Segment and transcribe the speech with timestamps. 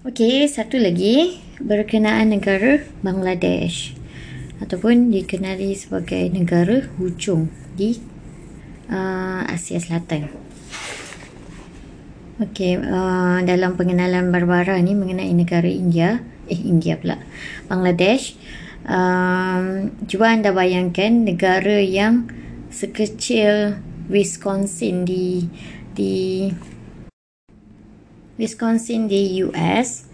[0.00, 3.92] Okey, satu lagi berkenaan negara Bangladesh
[4.56, 8.00] ataupun dikenali sebagai negara hujung di
[8.88, 10.32] uh, Asia Selatan.
[12.40, 17.20] Okey, uh, dalam pengenalan Barbara ni mengenai negara India, eh India pula,
[17.68, 18.40] Bangladesh,
[18.88, 22.24] um, cuba anda bayangkan negara yang
[22.72, 23.76] sekecil
[24.08, 25.44] Wisconsin di
[25.92, 26.48] di
[28.40, 30.08] Wisconsin di US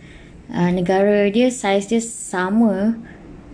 [0.50, 2.98] uh, negara dia saiz dia sama.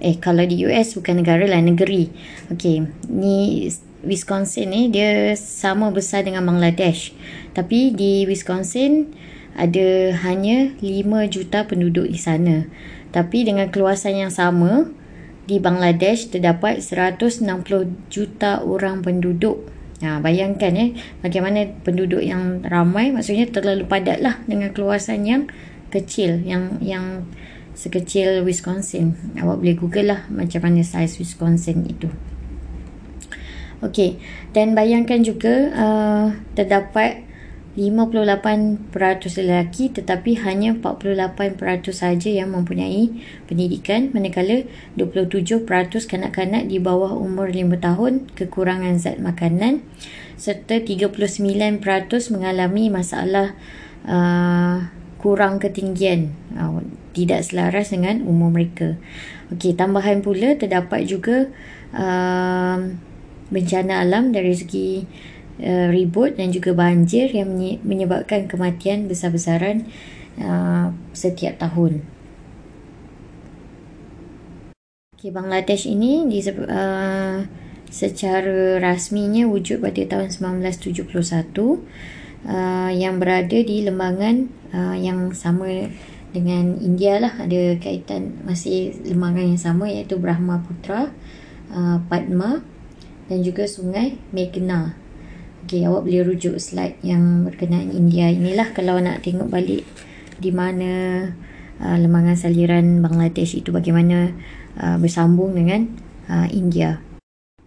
[0.01, 2.09] Eh kalau di US bukan negara lah negeri.
[2.48, 3.69] Okey ni
[4.03, 7.12] Wisconsin ni dia sama besar dengan Bangladesh.
[7.53, 9.12] Tapi di Wisconsin
[9.53, 12.65] ada hanya 5 juta penduduk di sana.
[13.12, 14.89] Tapi dengan keluasan yang sama
[15.45, 17.45] di Bangladesh terdapat 160
[18.09, 19.69] juta orang penduduk
[20.02, 25.47] Ha, bayangkan eh bagaimana penduduk yang ramai maksudnya terlalu padat lah dengan keluasan yang
[25.95, 27.23] kecil yang yang
[27.78, 29.14] sekecil Wisconsin.
[29.39, 32.11] Awak boleh google lah macam mana size Wisconsin itu.
[33.83, 34.22] Okey,
[34.55, 37.27] dan bayangkan juga uh, terdapat
[37.73, 38.92] 58%
[39.41, 41.56] lelaki tetapi hanya 48%
[41.97, 43.09] saja yang mempunyai
[43.48, 44.69] pendidikan manakala
[45.01, 45.65] 27%
[46.05, 49.81] kanak-kanak di bawah umur 5 tahun kekurangan zat makanan
[50.37, 51.81] serta 39%
[52.28, 53.56] mengalami masalah
[54.05, 56.84] uh, kurang ketinggian uh,
[57.17, 58.98] tidak selaras dengan umur mereka.
[59.53, 61.48] Okey, tambahan pula terdapat juga
[61.95, 62.77] uh,
[63.53, 65.05] bencana alam dari segi
[65.61, 67.53] uh, ribut dan juga banjir yang
[67.84, 69.84] menyebabkan kematian besar-besaran
[70.41, 72.06] uh, setiap tahun.
[75.22, 77.47] Okay, Bangladesh ini di, uh,
[77.92, 81.06] secara rasminya wujud pada tahun 1971
[82.48, 85.92] uh, yang berada di lembangan uh, yang sama
[86.33, 91.12] dengan India lah ada kaitan masih lembangan yang sama iaitu Brahmaputra,
[91.70, 92.65] uh, Padma
[93.28, 95.02] dan juga sungai Meghna
[95.62, 99.87] Okay, awak boleh rujuk slide yang berkenaan India inilah kalau nak tengok balik
[100.43, 100.91] di mana
[101.78, 104.34] uh, lembangan saliran Bangladesh itu bagaimana
[104.77, 105.87] uh, bersambung dengan
[106.27, 106.99] uh, India.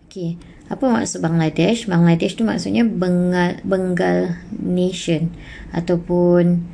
[0.06, 0.36] Okay,
[0.68, 1.88] apa maksud Bangladesh?
[1.88, 5.32] Bangladesh tu maksudnya Bengal, Bengal Nation
[5.72, 6.68] ataupun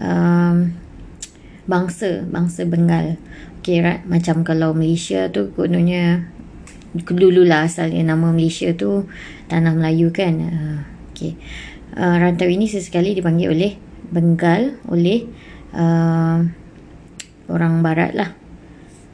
[0.00, 0.56] um,
[1.68, 3.20] bangsa, bangsa Bengal.
[3.62, 4.02] Okay, right?
[4.08, 6.26] macam kalau Malaysia tu kononnya
[6.92, 9.08] dululah asalnya nama Malaysia tu
[9.48, 10.34] tanah Melayu kan.
[10.36, 10.78] Uh,
[11.12, 11.40] okey.
[11.92, 13.72] Uh, rantau ini sesekali dipanggil oleh
[14.12, 15.24] Bengal oleh
[15.72, 16.44] uh,
[17.48, 18.30] orang barat lah.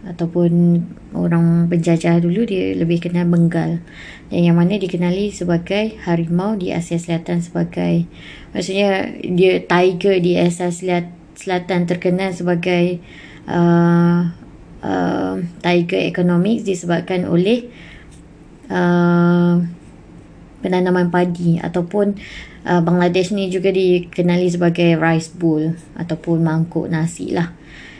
[0.06, 0.82] Ataupun
[1.14, 3.82] orang penjajah dulu dia lebih kenal Bengal.
[4.30, 8.10] Dan yang mana dikenali sebagai harimau di Asia Selatan sebagai
[8.50, 10.70] maksudnya dia tiger di Asia
[11.38, 12.98] Selatan terkenal sebagai
[13.46, 14.34] uh,
[14.82, 17.70] uh, tiger economics disebabkan oleh
[18.70, 19.62] uh,
[20.58, 22.18] penanaman padi ataupun
[22.66, 27.54] uh, Bangladesh ni juga dikenali sebagai rice bowl ataupun mangkuk nasi lah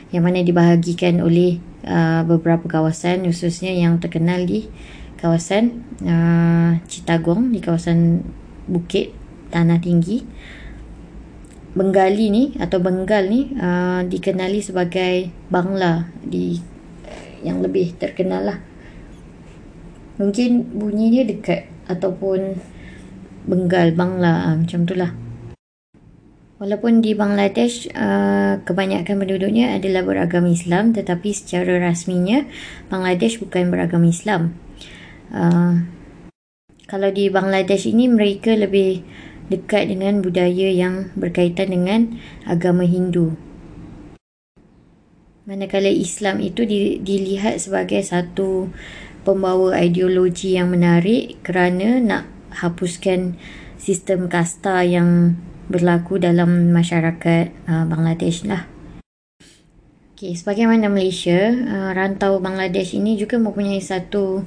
[0.09, 4.67] yang mana dibahagikan oleh uh, beberapa kawasan khususnya yang terkenal di
[5.19, 8.23] kawasan uh, Chittagong di kawasan
[8.67, 9.15] bukit
[9.49, 10.23] tanah tinggi
[11.77, 16.57] Bengali ni atau Bengal ni uh, dikenali sebagai Bangla di
[17.45, 18.59] yang lebih terkenal lah.
[20.17, 22.57] Mungkin bunyinya dekat ataupun
[23.45, 25.13] Bengal, Bangla uh, macam tu lah.
[26.59, 32.43] Walaupun di Bangladesh uh, kebanyakan penduduknya adalah beragama Islam tetapi secara rasminya
[32.91, 34.57] Bangladesh bukan beragama Islam.
[35.31, 35.87] Uh,
[36.89, 39.05] kalau di Bangladesh ini mereka lebih
[39.49, 43.35] dekat dengan budaya yang berkaitan dengan agama Hindu.
[45.49, 46.61] Manakala Islam itu
[47.01, 48.69] dilihat sebagai satu
[49.25, 52.23] pembawa ideologi yang menarik kerana nak
[52.53, 53.33] hapuskan
[53.81, 58.69] sistem kasta yang berlaku dalam masyarakat uh, Bangladesh lah.
[60.13, 64.43] Okay, sebagaimana Malaysia, uh, rantau Bangladesh ini juga mempunyai satu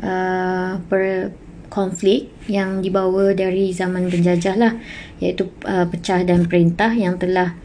[0.00, 1.30] uh, per,
[1.72, 4.76] konflik yang dibawa dari zaman penjajah lah
[5.24, 7.56] iaitu uh, pecah dan perintah yang telah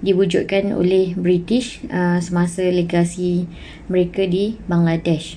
[0.00, 3.44] diwujudkan oleh British uh, semasa legasi
[3.92, 5.36] mereka di Bangladesh.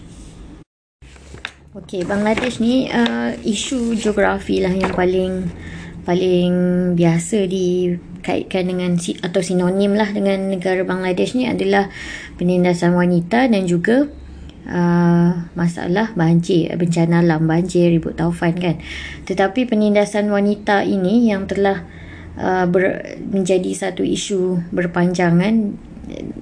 [1.76, 5.52] Okey, Bangladesh ni uh, isu geografi lah yang paling
[6.08, 6.54] paling
[6.96, 11.92] biasa dikaitkan dengan atau sinonim lah dengan negara Bangladesh ni adalah
[12.40, 14.08] penindasan wanita dan juga
[14.68, 18.80] uh, masalah banjir, bencana alam, banjir, ribut taufan kan.
[19.28, 21.84] Tetapi penindasan wanita ini yang telah
[22.40, 25.76] uh, ber, menjadi satu isu berpanjangan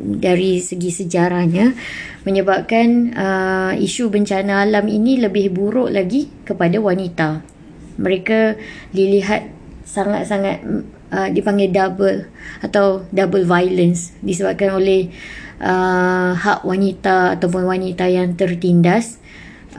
[0.02, 1.78] dari segi sejarahnya
[2.26, 7.46] menyebabkan uh, isu bencana alam ini lebih buruk lagi kepada wanita.
[8.02, 8.58] Mereka
[8.94, 9.54] dilihat
[9.86, 10.66] sangat-sangat
[11.14, 12.26] uh, dipanggil double
[12.64, 15.12] atau double violence disebabkan oleh
[15.62, 19.22] uh, hak wanita ataupun wanita yang tertindas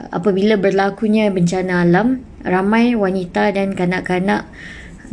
[0.09, 4.49] apabila berlakunya bencana alam ramai wanita dan kanak-kanak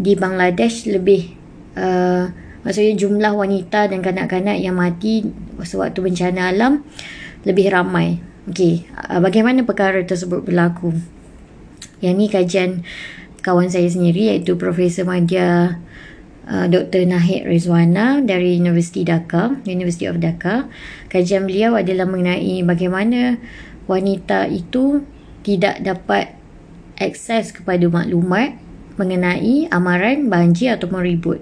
[0.01, 1.37] di Bangladesh lebih
[1.77, 2.33] uh,
[2.65, 5.27] maksudnya jumlah wanita dan kanak-kanak yang mati
[5.61, 6.87] sewaktu bencana alam
[7.45, 8.23] lebih ramai.
[8.49, 10.97] Okey uh, bagaimana perkara tersebut berlaku?
[12.01, 12.71] Yang ni kajian
[13.45, 15.77] kawan saya sendiri iaitu Profesor Madya
[16.51, 17.07] uh, Dr.
[17.07, 20.67] Nahid Rizwana dari Universiti Dhaka, University of Dhaka.
[21.07, 23.39] Kajian beliau adalah mengenai bagaimana
[23.87, 25.07] wanita itu
[25.47, 26.35] tidak dapat
[27.01, 28.59] akses kepada maklumat
[29.01, 31.41] mengenai amaran, banjir ataupun ribut.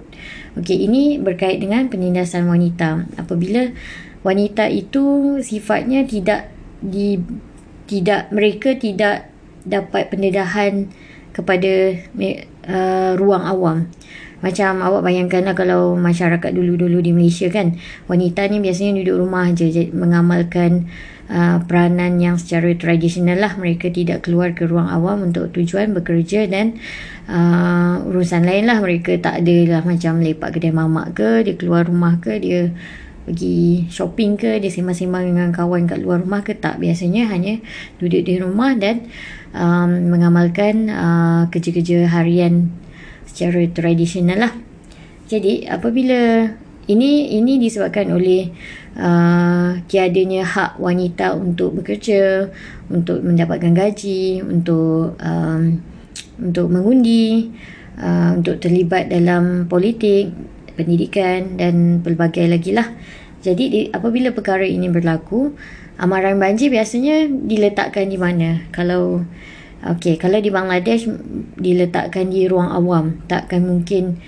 [0.55, 3.11] Okey, ini berkait dengan penindasan wanita.
[3.19, 3.75] Apabila
[4.23, 7.19] wanita itu sifatnya tidak di
[7.91, 9.35] tidak mereka tidak
[9.67, 10.87] dapat pendedahan
[11.35, 11.99] kepada
[12.71, 13.79] uh, ruang awam.
[14.39, 17.75] Macam awak bayangkanlah kalau masyarakat dulu-dulu di Malaysia kan,
[18.07, 20.87] wanita ni biasanya duduk rumah je mengamalkan
[21.27, 23.59] uh, peranan yang secara tradisional lah.
[23.59, 26.79] Mereka tidak keluar ke ruang awam untuk tujuan bekerja dan
[27.27, 28.79] uh, urusan lain lah.
[28.79, 32.71] Mereka tak ada lah macam lepak kedai mamak ke, dia keluar rumah ke, dia
[33.27, 36.55] pergi shopping ke, dia sembang-sembang dengan kawan kat luar rumah ke.
[36.55, 37.59] Tak, biasanya hanya
[37.99, 39.11] duduk di rumah dan
[39.51, 42.71] um, mengamalkan uh, kerja-kerja harian
[43.39, 44.53] secara tradisional lah.
[45.31, 46.51] Jadi apabila
[46.91, 48.51] ini ini disebabkan oleh
[48.99, 52.51] uh, tiadanya hak wanita untuk bekerja,
[52.91, 55.79] untuk mendapatkan gaji, untuk um,
[56.43, 57.55] untuk mengundi,
[58.03, 60.35] uh, untuk terlibat dalam politik,
[60.75, 62.91] pendidikan dan pelbagai lagi lah.
[63.39, 65.55] Jadi di, apabila perkara ini berlaku,
[66.01, 68.67] amaran banjir biasanya diletakkan di mana?
[68.75, 69.23] Kalau
[69.79, 71.07] Okey, kalau di Bangladesh
[71.55, 74.19] diletakkan di ruang awam, takkan mungkin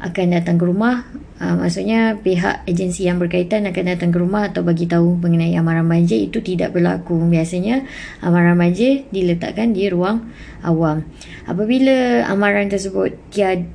[0.00, 1.04] akan datang ke rumah.
[1.40, 5.88] Uh, maksudnya pihak agensi yang berkaitan akan datang ke rumah atau bagi tahu mengenai amaran
[5.88, 7.16] banjir itu tidak berlaku.
[7.16, 7.84] Biasanya
[8.20, 10.30] amaran banjir diletakkan di ruang
[10.62, 11.02] awam.
[11.48, 13.16] Apabila amaran tersebut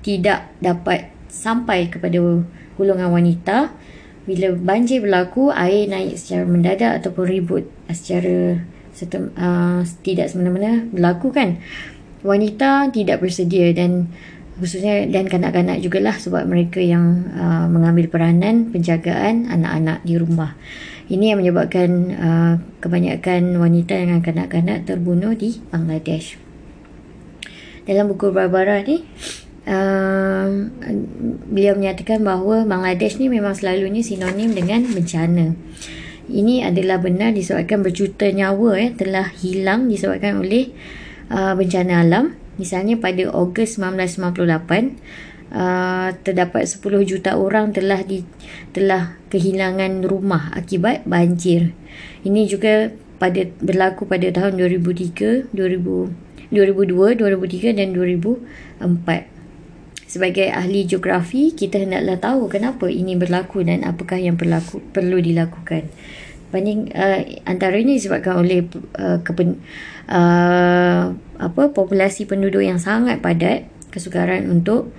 [0.05, 2.21] tidak dapat sampai kepada
[2.77, 3.73] golongan wanita,
[4.25, 8.61] bila banjir berlaku, air naik secara mendadak ataupun ribut secara
[8.95, 11.59] serta uh, tidak semena-mena berlaku kan.
[12.23, 14.09] Wanita tidak bersedia dan
[14.55, 20.55] khususnya dan kanak-kanak jugalah sebab mereka yang uh, mengambil peranan penjagaan anak-anak di rumah.
[21.05, 26.39] Ini yang menyebabkan uh, kebanyakan wanita dengan kanak-kanak terbunuh di Bangladesh.
[27.85, 29.05] Dalam buku Barbara ni
[29.69, 30.47] uh,
[31.45, 35.53] beliau menyatakan bahawa Bangladesh ni memang selalunya sinonim dengan bencana
[36.29, 40.73] ini adalah benar disebabkan berjuta nyawa eh, telah hilang disebabkan oleh
[41.29, 42.33] uh, bencana alam.
[42.55, 48.23] Misalnya pada Ogos 1998 uh, terdapat 10 juta orang telah di
[48.71, 51.75] telah kehilangan rumah akibat banjir.
[52.25, 52.89] Ini juga
[53.21, 59.34] pada berlaku pada tahun 2003, 2000 2002, 2003 dan 2004
[60.05, 65.89] sebagai ahli geografi kita hendaklah tahu kenapa ini berlaku dan apakah yang berlaku perlu dilakukan.
[66.53, 68.69] Banding uh, antaranya disebabkan oleh
[69.01, 69.59] uh, kepen,
[70.07, 74.93] uh, apa populasi penduduk yang sangat padat kesukaran untuk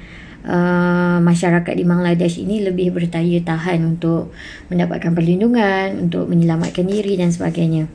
[0.44, 4.34] uh, masyarakat di Bangladesh ini lebih bertaya tahan untuk
[4.68, 7.86] mendapatkan perlindungan untuk menyelamatkan diri dan sebagainya.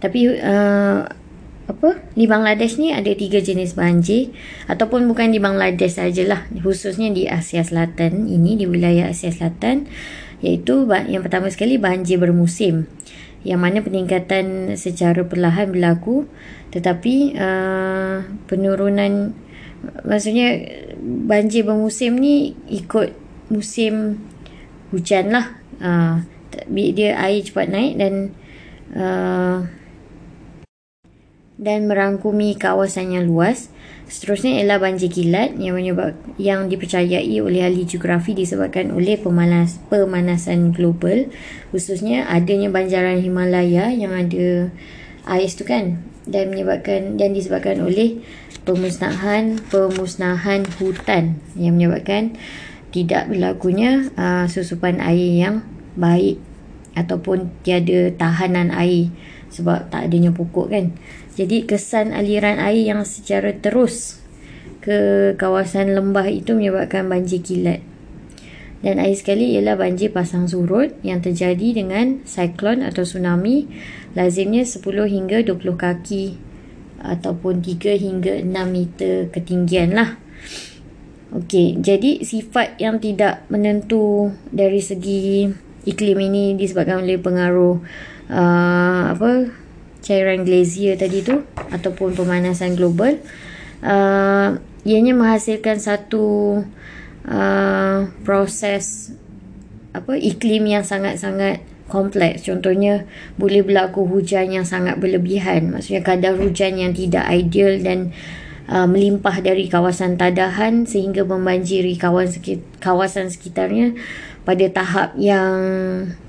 [0.00, 1.19] Tapi uh,
[1.70, 2.02] apa?
[2.18, 4.34] Di Bangladesh ni ada tiga jenis banjir
[4.66, 6.50] ataupun bukan di Bangladesh sajalah.
[6.58, 9.86] Khususnya di Asia Selatan ini di wilayah Asia Selatan
[10.40, 12.88] iaitu yang pertama sekali banjir bermusim
[13.44, 16.28] yang mana peningkatan secara perlahan berlaku
[16.72, 19.32] tetapi uh, penurunan
[20.04, 20.60] maksudnya
[21.00, 23.16] banjir bermusim ni ikut
[23.48, 24.20] musim
[24.92, 25.46] hujan lah.
[25.80, 26.20] Uh,
[26.68, 28.14] dia air cepat naik dan
[28.92, 29.64] uh,
[31.60, 33.68] dan merangkumi kawasan yang luas.
[34.10, 40.74] Seterusnya ialah banjir kilat yang menyebab yang dipercayai oleh ahli geografi disebabkan oleh pemanas, pemanasan
[40.74, 41.30] global
[41.70, 44.74] khususnya adanya banjaran Himalaya yang ada
[45.30, 48.18] ais tu kan dan menyebabkan dan disebabkan oleh
[48.66, 52.34] pemusnahan pemusnahan hutan yang menyebabkan
[52.90, 55.56] tidak berlakunya uh, susupan air yang
[55.94, 56.42] baik
[56.98, 59.14] ataupun tiada tahanan air
[59.50, 60.94] sebab tak adanya pokok kan.
[61.34, 64.22] Jadi kesan aliran air yang secara terus
[64.80, 67.84] ke kawasan lembah itu menyebabkan banjir kilat.
[68.80, 73.68] Dan akhir sekali ialah banjir pasang surut yang terjadi dengan siklon atau tsunami
[74.16, 76.24] lazimnya 10 hingga 20 kaki
[77.04, 80.16] ataupun 3 hingga 6 meter ketinggian lah.
[81.30, 85.46] Okey, jadi sifat yang tidak menentu dari segi
[85.86, 87.78] iklim ini disebabkan oleh pengaruh
[88.30, 89.50] uh, apa
[90.00, 91.44] cairan glacier tadi tu
[91.74, 93.20] ataupun pemanasan global.
[93.80, 96.60] Uh, ianya menghasilkan satu
[97.28, 99.12] uh, proses
[99.90, 101.60] apa iklim yang sangat-sangat
[101.90, 102.46] kompleks.
[102.46, 105.74] Contohnya boleh berlaku hujan yang sangat berlebihan.
[105.74, 108.14] Maksudnya kadar hujan yang tidak ideal dan
[108.70, 113.98] uh, melimpah dari kawasan tadahan sehingga membanjiri kawasan kawasan sekitarnya
[114.46, 115.58] pada tahap yang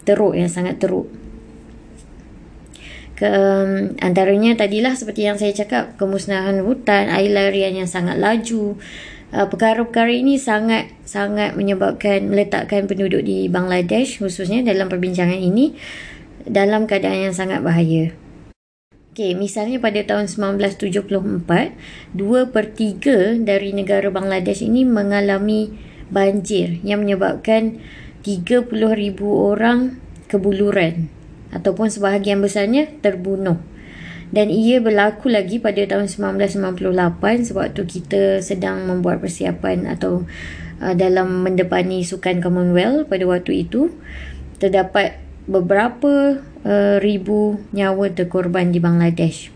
[0.03, 1.08] teruk yang sangat teruk
[3.22, 8.82] ke um, antaranya tadilah seperti yang saya cakap kemusnahan hutan air larian yang sangat laju
[9.30, 15.78] uh, perkara-perkara ini sangat sangat menyebabkan meletakkan penduduk di Bangladesh khususnya dalam perbincangan ini
[16.50, 18.10] dalam keadaan yang sangat bahaya.
[19.13, 21.06] Okey, misalnya pada tahun 1974,
[22.18, 25.70] 2 per 3 dari negara Bangladesh ini mengalami
[26.10, 27.78] banjir yang menyebabkan
[28.25, 28.72] 30,000
[29.22, 31.21] orang kebuluran
[31.51, 33.60] ataupun sebahagian besarnya terbunuh
[34.31, 40.24] dan ia berlaku lagi pada tahun 1998 sebab tu kita sedang membuat persiapan atau
[40.79, 43.91] uh, dalam mendepani sukan Commonwealth pada waktu itu
[44.63, 45.20] terdapat
[45.51, 49.51] beberapa uh, ribu nyawa terkorban di Bangladesh.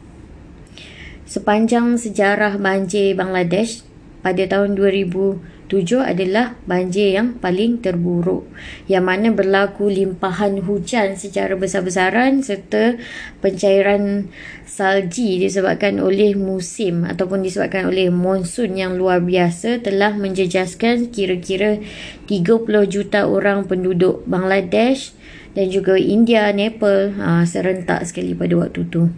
[1.24, 3.82] Sepanjang sejarah banjir Bangladesh
[4.26, 8.46] pada tahun 2000 Tujuh adalah banjir yang paling terburuk
[8.86, 13.02] yang mana berlaku limpahan hujan secara besar-besaran serta
[13.42, 14.30] pencairan
[14.70, 21.82] salji disebabkan oleh musim ataupun disebabkan oleh monsun yang luar biasa telah menjejaskan kira-kira
[22.30, 25.18] 30 juta orang penduduk Bangladesh
[25.58, 29.10] dan juga India, Nepal ha, serentak sekali pada waktu itu.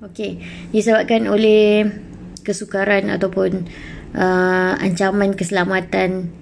[0.00, 0.40] Okey,
[0.72, 2.07] disebabkan oleh
[2.48, 3.68] kesukaran ataupun
[4.16, 6.32] uh, ancaman keselamatan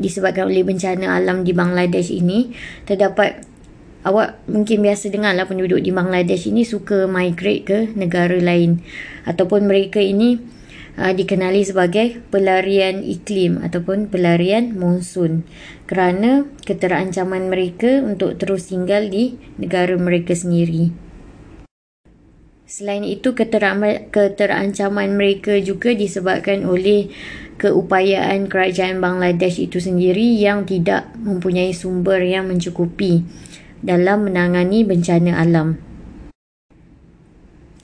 [0.00, 2.50] disebabkan oleh bencana alam di Bangladesh ini
[2.88, 3.46] terdapat
[4.02, 8.80] awak mungkin biasa dengar lah penduduk di Bangladesh ini suka migrate ke negara lain
[9.28, 10.40] ataupun mereka ini
[10.96, 15.44] uh, dikenali sebagai pelarian iklim ataupun pelarian monsun
[15.84, 21.09] kerana keterancaman mereka untuk terus tinggal di negara mereka sendiri.
[22.70, 27.10] Selain itu, keterancaman mereka juga disebabkan oleh
[27.58, 33.26] keupayaan kerajaan Bangladesh itu sendiri yang tidak mempunyai sumber yang mencukupi
[33.82, 35.82] dalam menangani bencana alam.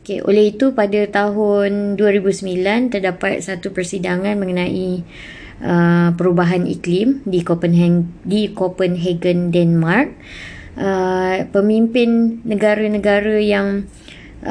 [0.07, 5.03] Okay, oleh itu pada tahun 2009 terdapat satu persidangan mengenai
[5.67, 10.15] uh, perubahan iklim di Copenhagen, di Copenhagen Denmark.
[10.79, 13.91] Uh, pemimpin negara-negara yang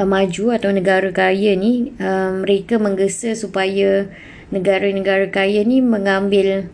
[0.03, 4.11] maju atau negara kaya ni uh, mereka menggesa supaya
[4.51, 6.67] negara-negara kaya ni mengambil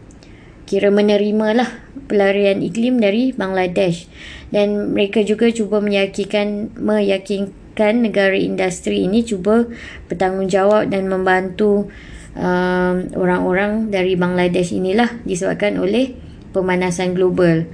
[0.65, 1.69] kira menerima lah
[2.09, 4.09] pelarian iklim dari Bangladesh.
[4.49, 9.69] Dan mereka juga cuba meyakinkan meyakinkan negara industri ini cuba
[10.09, 11.91] bertanggungjawab dan membantu
[12.35, 16.17] uh, orang-orang dari Bangladesh inilah disebabkan oleh
[16.51, 17.69] pemanasan global.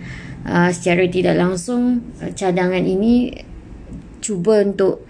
[0.47, 3.35] Uh, secara tidak langsung cadangan ini
[4.21, 5.03] cuba untuk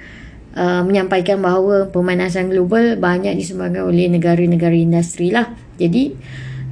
[0.57, 5.53] uh, menyampaikan bahawa pemanasan global banyak disebabkan oleh negara-negara industri lah.
[5.77, 6.17] Jadi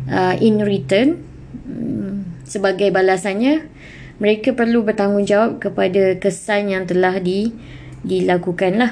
[0.10, 1.22] uh, in return
[1.70, 3.70] um, sebagai balasannya
[4.18, 7.54] mereka perlu bertanggungjawab kepada kesan yang telah di
[8.02, 8.92] dilakukan lah.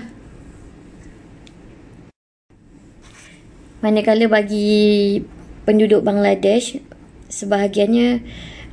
[3.84, 5.20] Manakala bagi
[5.68, 6.80] penduduk Bangladesh
[7.28, 8.24] sebahagiannya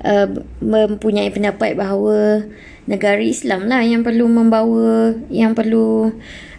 [0.04, 0.28] uh,
[0.61, 2.45] mempunyai pendapat bahawa
[2.88, 6.11] negara Islam lah yang perlu membawa yang perlu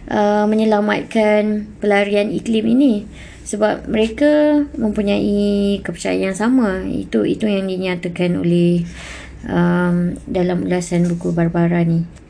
[0.08, 3.04] uh, menyelamatkan pelarian iklim ini.
[3.42, 6.86] Sebab mereka mempunyai kepercayaan yang sama.
[6.86, 8.86] Itu itu yang dinyatakan oleh
[9.44, 12.21] um, dalam ulasan buku Barbara ni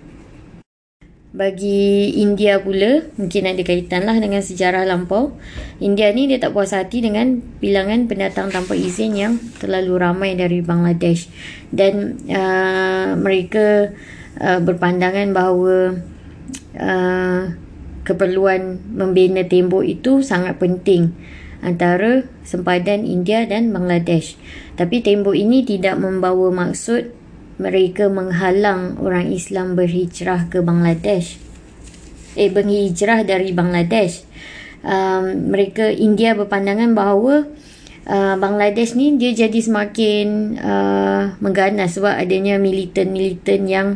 [1.33, 5.33] bagi India pula mungkin ada kaitan lah dengan sejarah lampau.
[5.81, 10.61] India ni dia tak puas hati dengan bilangan pendatang tanpa izin yang terlalu ramai dari
[10.61, 11.33] Bangladesh.
[11.73, 13.97] Dan uh, mereka
[14.45, 16.05] uh, berpandangan bahawa
[16.77, 17.43] uh,
[18.05, 21.17] keperluan membina tembok itu sangat penting
[21.65, 24.37] antara sempadan India dan Bangladesh.
[24.77, 27.22] Tapi tembok ini tidak membawa maksud
[27.62, 31.38] mereka menghalang orang Islam berhijrah ke Bangladesh.
[32.35, 34.26] Eh, berhijrah dari Bangladesh.
[34.83, 37.47] um, mereka India berpandangan bahawa
[38.07, 43.88] uh, Bangladesh ni dia jadi semakin uh, mengganas sebab adanya militan-militan yang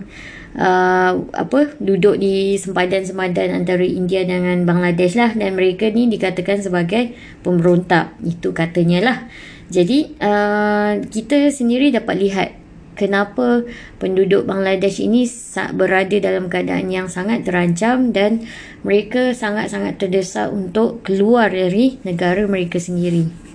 [0.56, 7.14] uh, apa duduk di sempadan-sempadan antara India dengan Bangladesh lah dan mereka ni dikatakan sebagai
[7.42, 9.18] pemberontak itu katanya lah
[9.66, 12.50] jadi uh, kita sendiri dapat lihat
[12.96, 13.62] kenapa
[14.02, 15.28] penduduk Bangladesh ini
[15.76, 18.48] berada dalam keadaan yang sangat terancam dan
[18.82, 23.45] mereka sangat-sangat terdesak untuk keluar dari negara mereka sendiri.